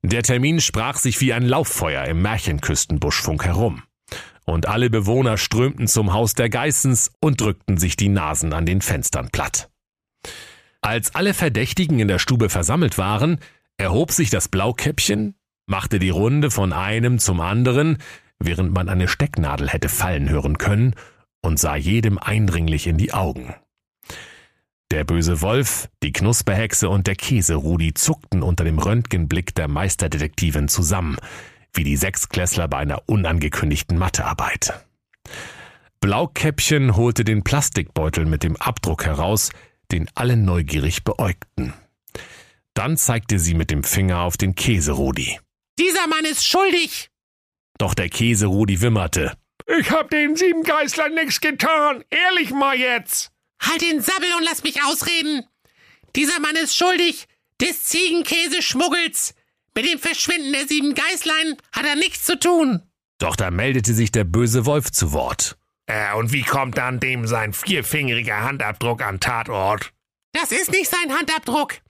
Der 0.00 0.22
Termin 0.22 0.62
sprach 0.62 0.96
sich 0.96 1.20
wie 1.20 1.34
ein 1.34 1.44
Lauffeuer 1.44 2.06
im 2.06 2.22
Märchenküstenbuschfunk 2.22 3.44
herum. 3.44 3.82
Und 4.46 4.66
alle 4.68 4.88
Bewohner 4.88 5.36
strömten 5.36 5.86
zum 5.86 6.14
Haus 6.14 6.32
der 6.32 6.48
Geißens 6.48 7.12
und 7.20 7.42
drückten 7.42 7.76
sich 7.76 7.96
die 7.96 8.08
Nasen 8.08 8.54
an 8.54 8.64
den 8.64 8.80
Fenstern 8.80 9.28
platt. 9.30 9.68
Als 10.80 11.16
alle 11.16 11.34
Verdächtigen 11.34 11.98
in 11.98 12.06
der 12.06 12.20
Stube 12.20 12.48
versammelt 12.48 12.96
waren, 12.96 13.40
erhob 13.76 14.12
sich 14.12 14.30
das 14.30 14.48
Blaukäppchen, 14.48 15.34
machte 15.66 15.98
die 15.98 16.10
Runde 16.10 16.50
von 16.50 16.72
einem 16.72 17.18
zum 17.18 17.40
anderen, 17.40 17.98
während 18.38 18.72
man 18.72 18.88
eine 18.88 19.08
Stecknadel 19.08 19.68
hätte 19.68 19.88
fallen 19.88 20.28
hören 20.28 20.58
können, 20.58 20.94
und 21.42 21.58
sah 21.58 21.76
jedem 21.76 22.18
eindringlich 22.18 22.86
in 22.86 22.98
die 22.98 23.12
Augen. 23.12 23.54
Der 24.90 25.04
böse 25.04 25.40
Wolf, 25.40 25.88
die 26.02 26.12
Knusperhexe 26.12 26.88
und 26.88 27.06
der 27.06 27.16
Käserudi 27.16 27.94
zuckten 27.94 28.42
unter 28.42 28.64
dem 28.64 28.78
Röntgenblick 28.78 29.54
der 29.54 29.68
Meisterdetektivin 29.68 30.68
zusammen, 30.68 31.16
wie 31.72 31.84
die 31.84 31.96
Sechsklässler 31.96 32.68
bei 32.68 32.78
einer 32.78 33.02
unangekündigten 33.06 33.98
Mathearbeit. 33.98 34.86
Blaukäppchen 36.00 36.96
holte 36.96 37.24
den 37.24 37.42
Plastikbeutel 37.42 38.26
mit 38.26 38.44
dem 38.44 38.56
Abdruck 38.56 39.06
heraus, 39.06 39.50
den 39.90 40.08
alle 40.14 40.36
neugierig 40.36 41.04
beäugten. 41.04 41.72
Dann 42.76 42.98
zeigte 42.98 43.38
sie 43.38 43.54
mit 43.54 43.70
dem 43.70 43.82
Finger 43.82 44.20
auf 44.20 44.36
den 44.36 44.54
Käserudi. 44.54 45.40
Dieser 45.78 46.06
Mann 46.08 46.26
ist 46.26 46.46
schuldig! 46.46 47.08
Doch 47.78 47.94
der 47.94 48.10
Käserudi 48.10 48.82
wimmerte. 48.82 49.32
Ich 49.78 49.90
hab 49.90 50.10
den 50.10 50.36
sieben 50.36 50.62
Geißlern 50.62 51.14
nix 51.14 51.40
getan. 51.40 52.04
Ehrlich 52.10 52.50
mal 52.50 52.78
jetzt. 52.78 53.30
Halt 53.62 53.80
den 53.80 54.02
Sabbel 54.02 54.28
und 54.36 54.44
lass 54.44 54.62
mich 54.62 54.82
ausreden. 54.84 55.46
Dieser 56.16 56.38
Mann 56.38 56.54
ist 56.56 56.76
schuldig 56.76 57.26
des 57.62 57.84
Ziegenkäseschmuggels. 57.84 59.34
Mit 59.74 59.90
dem 59.90 59.98
Verschwinden 59.98 60.52
der 60.52 60.68
sieben 60.68 60.94
Geißlein 60.94 61.56
hat 61.72 61.86
er 61.86 61.96
nichts 61.96 62.24
zu 62.24 62.38
tun. 62.38 62.82
Doch 63.18 63.36
da 63.36 63.50
meldete 63.50 63.94
sich 63.94 64.12
der 64.12 64.24
böse 64.24 64.66
Wolf 64.66 64.92
zu 64.92 65.12
Wort. 65.12 65.56
Äh, 65.86 66.14
und 66.14 66.30
wie 66.30 66.42
kommt 66.42 66.76
dann 66.76 67.00
dem 67.00 67.26
sein 67.26 67.54
vierfingeriger 67.54 68.42
Handabdruck 68.42 69.02
am 69.02 69.18
Tatort? 69.18 69.94
Das 70.32 70.52
ist 70.52 70.70
nicht 70.70 70.90
sein 70.90 71.16
Handabdruck. 71.16 71.80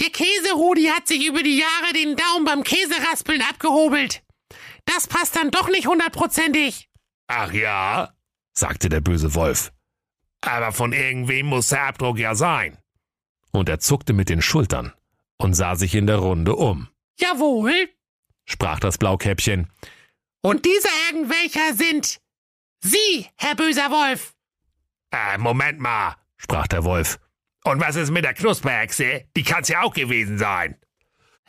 Der 0.00 0.10
Käserudi 0.10 0.86
hat 0.86 1.06
sich 1.06 1.26
über 1.26 1.42
die 1.42 1.58
Jahre 1.58 1.92
den 1.94 2.16
Daumen 2.16 2.44
beim 2.44 2.64
Käseraspeln 2.64 3.42
abgehobelt. 3.42 4.22
Das 4.84 5.06
passt 5.06 5.36
dann 5.36 5.50
doch 5.50 5.68
nicht 5.68 5.86
hundertprozentig. 5.86 6.88
Ach 7.28 7.52
ja? 7.52 8.12
sagte 8.52 8.88
der 8.88 9.00
böse 9.00 9.34
Wolf. 9.34 9.72
Aber 10.40 10.72
von 10.72 10.92
irgendwem 10.92 11.46
muss 11.46 11.68
der 11.68 11.84
Abdruck 11.84 12.18
ja 12.18 12.34
sein. 12.34 12.78
Und 13.52 13.68
er 13.68 13.78
zuckte 13.78 14.12
mit 14.12 14.28
den 14.28 14.42
Schultern 14.42 14.92
und 15.38 15.54
sah 15.54 15.76
sich 15.76 15.94
in 15.94 16.06
der 16.06 16.16
Runde 16.16 16.56
um. 16.56 16.88
Jawohl, 17.18 17.88
sprach 18.44 18.80
das 18.80 18.98
Blaukäppchen. 18.98 19.70
Und 20.42 20.64
diese 20.64 20.88
irgendwelcher 21.10 21.74
sind 21.74 22.20
Sie, 22.80 23.28
Herr 23.36 23.54
böser 23.54 23.90
Wolf. 23.90 24.34
Äh, 25.12 25.38
Moment 25.38 25.78
mal, 25.78 26.16
sprach 26.36 26.66
der 26.66 26.82
Wolf. 26.84 27.20
Und 27.64 27.80
was 27.80 27.96
ist 27.96 28.10
mit 28.10 28.24
der 28.24 28.34
Knusperhexe? 28.34 29.24
Die 29.36 29.42
kann's 29.42 29.68
ja 29.68 29.82
auch 29.82 29.94
gewesen 29.94 30.38
sein. 30.38 30.76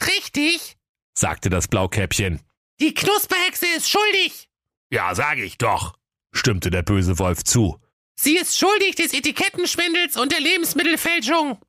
Richtig, 0.02 0.78
sagte 1.14 1.50
das 1.50 1.68
Blaukäppchen. 1.68 2.42
Die 2.80 2.94
Knusperhexe 2.94 3.66
ist 3.78 3.90
schuldig. 3.90 4.50
Ja, 4.92 5.16
sag 5.16 5.38
ich 5.38 5.58
doch, 5.58 5.98
stimmte 6.32 6.70
der 6.70 6.84
böse 6.84 7.18
Wolf 7.20 7.44
zu. 7.44 7.80
Sie 8.16 8.38
ist 8.38 8.58
schuldig 8.58 8.96
des 8.96 9.14
Etikettenschwindels 9.14 10.18
und 10.18 10.32
der 10.32 10.40
Lebensmittelfälschung. 10.40 11.60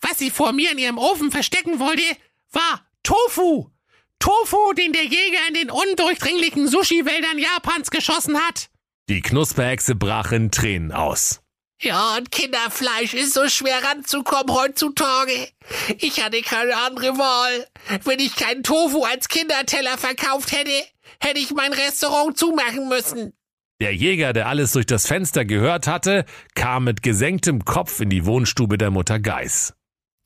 Was 0.00 0.18
sie 0.18 0.30
vor 0.30 0.52
mir 0.52 0.70
in 0.72 0.78
ihrem 0.78 0.98
Ofen 0.98 1.30
verstecken 1.30 1.80
wollte, 1.80 2.04
war 2.52 2.86
Tofu. 3.02 3.70
Tofu, 4.18 4.72
den 4.74 4.92
der 4.92 5.04
Jäger 5.04 5.48
in 5.48 5.54
den 5.54 5.70
undurchdringlichen 5.70 6.68
Sushi-Wäldern 6.68 7.38
Japans 7.38 7.90
geschossen 7.90 8.38
hat. 8.38 8.70
Die 9.08 9.20
Knusperhexe 9.20 9.96
brach 9.96 10.30
in 10.30 10.52
Tränen 10.52 10.92
aus. 10.92 11.41
Ja, 11.82 12.16
und 12.16 12.30
Kinderfleisch 12.30 13.12
ist 13.12 13.34
so 13.34 13.48
schwer 13.48 13.82
ranzukommen 13.82 14.54
heutzutage. 14.54 15.48
Ich 15.98 16.22
hatte 16.22 16.40
keine 16.42 16.76
andere 16.76 17.18
Wahl. 17.18 17.66
Wenn 18.04 18.20
ich 18.20 18.36
keinen 18.36 18.62
Tofu 18.62 19.04
als 19.04 19.26
Kinderteller 19.28 19.98
verkauft 19.98 20.52
hätte, 20.52 20.70
hätte 21.20 21.40
ich 21.40 21.50
mein 21.50 21.72
Restaurant 21.72 22.38
zumachen 22.38 22.88
müssen. 22.88 23.32
Der 23.80 23.96
Jäger, 23.96 24.32
der 24.32 24.46
alles 24.46 24.72
durch 24.72 24.86
das 24.86 25.08
Fenster 25.08 25.44
gehört 25.44 25.88
hatte, 25.88 26.24
kam 26.54 26.84
mit 26.84 27.02
gesenktem 27.02 27.64
Kopf 27.64 27.98
in 27.98 28.10
die 28.10 28.26
Wohnstube 28.26 28.78
der 28.78 28.92
Mutter 28.92 29.18
Geiß. 29.18 29.74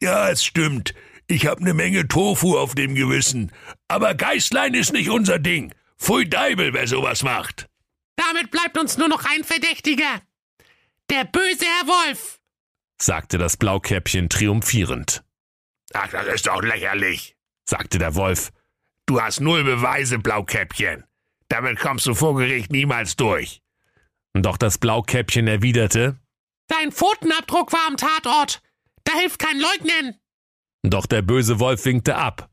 Ja, 0.02 0.28
es 0.28 0.44
stimmt. 0.44 0.92
Ich 1.26 1.46
hab 1.46 1.60
ne 1.60 1.72
Menge 1.72 2.06
Tofu 2.06 2.58
auf 2.58 2.75
dem 2.75 2.94
Gewissen. 2.94 3.50
Aber 3.88 4.14
Geißlein 4.14 4.75
ist 4.75 4.92
nicht 4.92 5.08
unser 5.08 5.38
Ding. 5.38 5.75
Pfui 5.96 6.28
Deibel, 6.28 6.75
wer 6.75 6.86
sowas 6.86 7.22
macht. 7.22 7.66
Damit 8.16 8.50
bleibt 8.50 8.76
uns 8.76 8.98
nur 8.98 9.08
noch 9.08 9.25
ein 9.25 9.42
Verdächtiger. 9.42 10.20
Der 11.10 11.25
böse 11.25 11.64
Herr 11.64 11.86
Wolf. 11.86 12.40
sagte 13.00 13.38
das 13.38 13.56
Blaukäppchen 13.56 14.28
triumphierend. 14.28 15.22
Ach, 15.94 16.08
das 16.10 16.26
ist 16.26 16.46
doch 16.46 16.62
lächerlich, 16.62 17.36
sagte 17.68 17.98
der 17.98 18.14
Wolf. 18.14 18.50
Du 19.06 19.20
hast 19.20 19.40
null 19.40 19.62
Beweise, 19.62 20.18
Blaukäppchen. 20.18 21.04
Damit 21.48 21.78
kommst 21.78 22.06
du 22.06 22.14
vor 22.14 22.34
Gericht 22.36 22.72
niemals 22.72 23.14
durch. 23.14 23.62
Doch 24.34 24.56
das 24.56 24.78
Blaukäppchen 24.78 25.46
erwiderte, 25.46 26.18
Dein 26.68 26.90
Pfotenabdruck 26.90 27.72
war 27.72 27.86
am 27.86 27.96
Tatort. 27.96 28.60
Da 29.04 29.12
hilft 29.18 29.38
kein 29.38 29.60
Leugnen. 29.60 30.16
Doch 30.82 31.06
der 31.06 31.22
böse 31.22 31.60
Wolf 31.60 31.84
winkte 31.84 32.16
ab. 32.16 32.50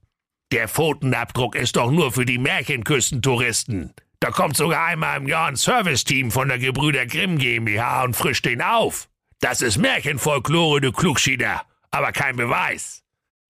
Der 0.52 0.68
Pfotenabdruck 0.68 1.56
ist 1.56 1.76
doch 1.78 1.90
nur 1.90 2.12
für 2.12 2.26
die 2.26 2.38
Märchenküstentouristen. 2.38 3.94
Da 4.24 4.32
kommt 4.32 4.56
sogar 4.56 4.86
einmal 4.86 5.18
im 5.18 5.28
Jahr 5.28 5.50
ein 5.50 5.58
Serviceteam 5.58 6.32
von 6.32 6.48
der 6.48 6.58
Gebrüder 6.58 7.06
Grimm 7.06 7.38
GmbH 7.38 8.06
und 8.06 8.16
frischt 8.16 8.46
den 8.46 8.62
auf. 8.62 9.10
Das 9.42 9.62
ist 9.62 9.78
Märchenfolklore, 9.78 10.80
du 10.80 10.94
Klugschieder, 10.94 11.64
aber 11.92 12.14
kein 12.14 12.38
Beweis. 12.38 13.04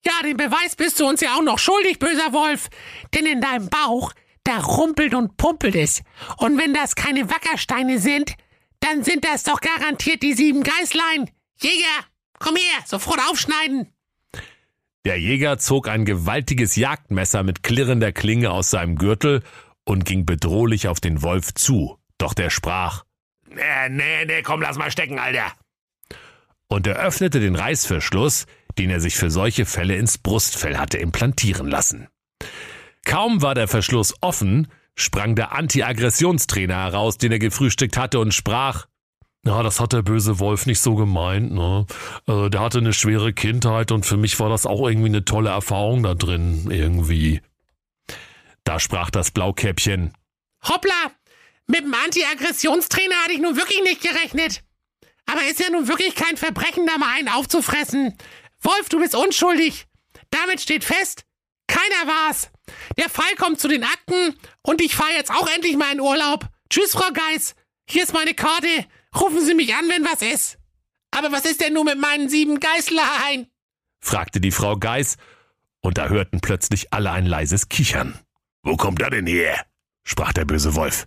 Ja, 0.04 0.14
den 0.24 0.36
Beweis 0.36 0.76
bist 0.76 1.00
du 1.00 1.06
uns 1.08 1.22
ja 1.22 1.36
auch 1.36 1.44
noch 1.44 1.60
schuldig, 1.60 2.00
böser 2.00 2.34
Wolf. 2.34 2.70
Denn 3.14 3.28
in 3.28 3.40
deinem 3.40 3.70
Bauch, 3.70 4.14
da 4.44 4.62
rumpelt 4.62 5.14
und 5.14 5.38
pumpelt 5.38 5.76
es. 5.76 6.02
Und 6.38 6.60
wenn 6.60 6.74
das 6.74 6.96
keine 6.96 7.30
Wackersteine 7.30 8.00
sind, 8.00 8.34
dann 8.80 9.04
sind 9.04 9.26
das 9.26 9.44
doch 9.44 9.62
garantiert 9.62 10.24
die 10.24 10.34
sieben 10.34 10.64
Geißlein. 10.64 11.30
Jäger, 11.62 12.04
komm 12.40 12.56
her, 12.56 12.84
sofort 12.88 13.20
aufschneiden. 13.30 13.94
Der 15.06 15.20
Jäger 15.20 15.58
zog 15.58 15.90
ein 15.90 16.06
gewaltiges 16.06 16.78
Jagdmesser 16.78 17.44
mit 17.44 17.62
klirrender 17.62 18.14
Klinge 18.14 18.52
aus 18.52 18.70
seinem 18.70 18.96
Gürtel 18.96 19.44
und 19.86 20.06
ging 20.06 20.26
bedrohlich 20.26 20.88
auf 20.88 21.00
den 21.00 21.22
Wolf 21.22 21.54
zu. 21.54 21.98
Doch 22.18 22.34
der 22.34 22.50
sprach, 22.50 23.04
Nee, 23.56 23.90
nee, 23.90 24.26
nee, 24.26 24.42
komm, 24.42 24.62
lass 24.62 24.78
mal 24.78 24.92
stecken, 24.92 25.20
Alter. 25.20 25.52
Und 26.68 26.88
er 26.88 26.96
öffnete 26.96 27.40
den 27.40 27.56
Reißverschluss, 27.56 28.46
den 28.78 28.90
er 28.90 29.00
sich 29.00 29.16
für 29.16 29.30
solche 29.30 29.66
Fälle 29.66 29.96
ins 29.96 30.18
Brustfell 30.18 30.78
hatte 30.78 30.98
implantieren 30.98 31.68
lassen. 31.68 32.08
Kaum 33.06 33.42
war 33.42 33.54
der 33.54 33.68
Verschluss 33.68 34.16
offen, 34.22 34.68
sprang 34.96 35.36
der 35.36 35.52
Anti-Aggressionstrainer 35.52 36.76
heraus, 36.76 37.18
den 37.18 37.32
er 37.32 37.40
gefrühstückt 37.40 37.98
hatte, 37.98 38.20
und 38.20 38.34
sprach, 38.34 38.88
ja, 39.46 39.62
das 39.62 39.80
hat 39.80 39.94
der 39.94 40.02
böse 40.02 40.40
Wolf 40.40 40.66
nicht 40.66 40.80
so 40.80 40.96
gemeint, 40.96 41.52
ne? 41.52 41.86
Äh, 42.28 42.50
der 42.50 42.62
hatte 42.62 42.78
eine 42.78 42.94
schwere 42.94 43.34
Kindheit 43.34 43.92
und 43.92 44.06
für 44.06 44.18
mich 44.18 44.40
war 44.40 44.50
das 44.50 44.66
auch 44.66 44.88
irgendwie 44.88 45.10
eine 45.10 45.26
tolle 45.26 45.50
Erfahrung 45.50 46.02
da 46.02 46.16
drin, 46.16 46.68
irgendwie. 46.72 47.42
Da 48.64 48.80
sprach 48.80 49.10
das 49.10 49.32
Blaukäppchen. 49.32 50.14
Hoppla! 50.68 51.12
Mit 51.68 51.82
dem 51.82 51.94
Anti-Aggressionstrainer 51.94 53.16
hatte 53.24 53.34
ich 53.34 53.40
nun 53.40 53.56
wirklich 53.56 53.82
nicht 53.84 54.02
gerechnet. 54.02 54.64
Aber 55.26 55.44
ist 55.46 55.60
ja 55.60 55.70
nun 55.70 55.88
wirklich 55.88 56.16
kein 56.16 56.38
Verbrechen, 56.38 56.86
da 56.86 56.98
mal 56.98 57.14
einen 57.16 57.30
aufzufressen. 57.30 58.18
Wolf, 58.62 58.90
du 58.90 59.00
bist 59.00 59.16
unschuldig. 59.16 59.86
Damit 60.30 60.62
steht 60.62 60.84
fest, 60.84 61.26
keiner 61.68 62.08
war's. 62.12 62.50
Der 62.98 63.10
Fall 63.10 63.36
kommt 63.38 63.60
zu 63.60 63.68
den 63.68 63.84
Akten 63.84 64.36
und 64.62 64.82
ich 64.82 64.96
fahre 64.96 65.14
jetzt 65.14 65.32
auch 65.32 65.48
endlich 65.56 65.78
mal 65.78 65.92
in 65.92 66.02
Urlaub. 66.02 66.48
Tschüss, 66.70 66.92
Frau 66.92 67.12
Geis. 67.14 67.56
Hier 67.90 68.04
ist 68.04 68.14
meine 68.14 68.34
Karte. 68.34 68.68
Rufen 69.20 69.46
Sie 69.46 69.54
mich 69.54 69.74
an, 69.76 69.88
wenn 69.90 70.06
was 70.06 70.22
ist. 70.22 70.58
Aber 71.12 71.32
was 71.32 71.46
ist 71.46 71.62
denn 71.62 71.74
nun 71.74 71.86
mit 71.86 72.00
meinen 72.00 72.30
sieben 72.30 72.60
Geißlein? 72.60 73.48
fragte 74.00 74.42
die 74.42 74.52
Frau 74.52 74.76
Geis, 74.78 75.18
und 75.82 75.98
da 75.98 76.08
hörten 76.08 76.42
plötzlich 76.42 76.92
alle 76.94 77.12
ein 77.12 77.26
leises 77.26 77.70
Kichern. 77.70 78.20
Wo 78.64 78.78
kommt 78.78 79.02
er 79.02 79.10
denn 79.10 79.28
her? 79.28 79.66
sprach 80.04 80.34
der 80.34 80.46
böse 80.46 80.76
Wolf. 80.76 81.06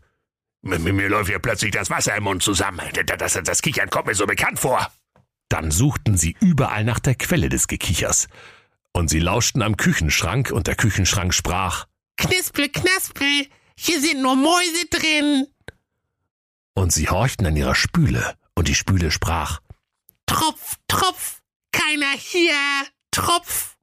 Mit 0.62 0.82
mir 0.82 1.08
läuft 1.08 1.30
ja 1.30 1.38
plötzlich 1.38 1.70
das 1.70 1.90
Wasser 1.90 2.16
im 2.16 2.24
Mund 2.24 2.42
zusammen. 2.42 2.80
Das, 2.92 3.32
das, 3.32 3.44
das 3.44 3.62
Kichern 3.62 3.90
kommt 3.90 4.06
mir 4.06 4.14
so 4.14 4.26
bekannt 4.26 4.58
vor. 4.58 4.90
Dann 5.48 5.70
suchten 5.70 6.16
sie 6.16 6.36
überall 6.40 6.84
nach 6.84 6.98
der 6.98 7.14
Quelle 7.14 7.48
des 7.48 7.68
Gekichers. 7.68 8.28
Und 8.92 9.08
sie 9.08 9.20
lauschten 9.20 9.62
am 9.62 9.76
Küchenschrank, 9.76 10.50
und 10.50 10.66
der 10.66 10.74
Küchenschrank 10.74 11.34
sprach 11.34 11.86
Knispel, 12.16 12.68
knaspel, 12.68 13.46
hier 13.76 14.00
sind 14.00 14.22
nur 14.22 14.36
Mäuse 14.36 14.86
drin. 14.90 15.46
Und 16.74 16.92
sie 16.92 17.08
horchten 17.08 17.46
an 17.46 17.56
ihrer 17.56 17.74
Spüle, 17.74 18.36
und 18.54 18.68
die 18.68 18.74
Spüle 18.74 19.10
sprach 19.10 19.60
Tropf, 20.26 20.76
Tropf, 20.88 21.42
keiner 21.72 22.12
hier, 22.18 22.54
Tropf. 23.10 23.75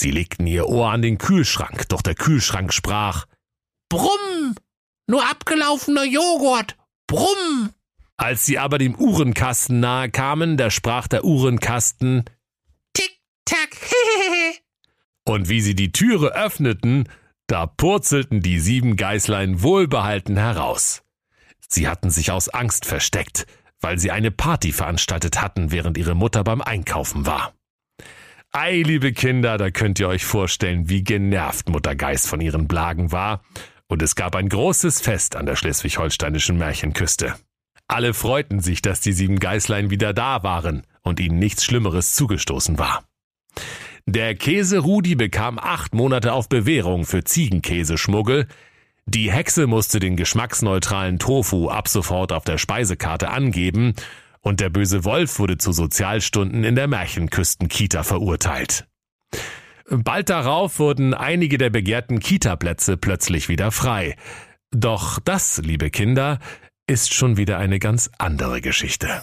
Sie 0.00 0.12
legten 0.12 0.46
ihr 0.46 0.68
Ohr 0.68 0.92
an 0.92 1.02
den 1.02 1.18
Kühlschrank, 1.18 1.88
doch 1.88 2.02
der 2.02 2.14
Kühlschrank 2.14 2.72
sprach 2.72 3.26
Brumm, 3.88 4.54
nur 5.08 5.28
abgelaufener 5.28 6.04
Joghurt, 6.04 6.76
Brumm. 7.08 7.70
Als 8.16 8.46
sie 8.46 8.58
aber 8.58 8.78
dem 8.78 8.94
Uhrenkasten 8.94 9.80
nahe 9.80 10.08
kamen, 10.08 10.56
da 10.56 10.70
sprach 10.70 11.08
der 11.08 11.24
Uhrenkasten 11.24 12.24
Tick, 12.92 13.18
tack, 13.44 13.74
hehehe. 13.80 14.54
Und 15.24 15.48
wie 15.48 15.60
sie 15.60 15.74
die 15.74 15.90
Türe 15.90 16.32
öffneten, 16.32 17.08
da 17.48 17.66
purzelten 17.66 18.40
die 18.40 18.60
sieben 18.60 18.94
Geißlein 18.94 19.62
wohlbehalten 19.62 20.36
heraus. 20.36 21.02
Sie 21.68 21.88
hatten 21.88 22.10
sich 22.10 22.30
aus 22.30 22.48
Angst 22.48 22.86
versteckt, 22.86 23.46
weil 23.80 23.98
sie 23.98 24.12
eine 24.12 24.30
Party 24.30 24.70
veranstaltet 24.70 25.40
hatten, 25.42 25.72
während 25.72 25.98
ihre 25.98 26.14
Mutter 26.14 26.44
beim 26.44 26.60
Einkaufen 26.60 27.26
war. 27.26 27.52
Ei, 28.52 28.82
liebe 28.82 29.12
Kinder, 29.12 29.58
da 29.58 29.70
könnt 29.70 30.00
ihr 30.00 30.08
euch 30.08 30.24
vorstellen, 30.24 30.88
wie 30.88 31.04
genervt 31.04 31.68
Mutter 31.68 31.94
Geiß 31.94 32.26
von 32.26 32.40
ihren 32.40 32.66
Blagen 32.66 33.12
war, 33.12 33.42
und 33.88 34.00
es 34.00 34.14
gab 34.14 34.34
ein 34.36 34.48
großes 34.48 35.02
Fest 35.02 35.36
an 35.36 35.44
der 35.44 35.54
schleswig-holsteinischen 35.54 36.56
Märchenküste. 36.56 37.34
Alle 37.88 38.14
freuten 38.14 38.60
sich, 38.60 38.80
dass 38.80 39.00
die 39.00 39.12
sieben 39.12 39.38
Geißlein 39.38 39.90
wieder 39.90 40.14
da 40.14 40.42
waren 40.42 40.82
und 41.02 41.20
ihnen 41.20 41.38
nichts 41.38 41.64
Schlimmeres 41.64 42.14
zugestoßen 42.14 42.78
war. 42.78 43.04
Der 44.06 44.34
Käse 44.34 44.78
Rudi 44.78 45.14
bekam 45.14 45.58
acht 45.58 45.94
Monate 45.94 46.32
auf 46.32 46.48
Bewährung 46.48 47.04
für 47.04 47.24
Ziegenkäseschmuggel. 47.24 48.46
Die 49.04 49.30
Hexe 49.30 49.66
musste 49.66 50.00
den 50.00 50.16
geschmacksneutralen 50.16 51.18
Tofu 51.18 51.68
ab 51.68 51.88
sofort 51.88 52.32
auf 52.32 52.44
der 52.44 52.56
Speisekarte 52.56 53.28
angeben 53.28 53.94
und 54.40 54.60
der 54.60 54.70
böse 54.70 55.04
Wolf 55.04 55.38
wurde 55.38 55.58
zu 55.58 55.72
Sozialstunden 55.72 56.64
in 56.64 56.74
der 56.74 56.88
Märchenküstenkita 56.88 58.02
verurteilt. 58.02 58.86
Bald 59.90 60.28
darauf 60.28 60.78
wurden 60.78 61.14
einige 61.14 61.56
der 61.56 61.70
begehrten 61.70 62.20
Kita-Plätze 62.20 62.96
plötzlich 62.96 63.48
wieder 63.48 63.70
frei. 63.70 64.16
Doch 64.70 65.18
das, 65.18 65.58
liebe 65.64 65.90
Kinder, 65.90 66.38
ist 66.86 67.14
schon 67.14 67.36
wieder 67.36 67.58
eine 67.58 67.78
ganz 67.78 68.10
andere 68.18 68.60
Geschichte. 68.60 69.22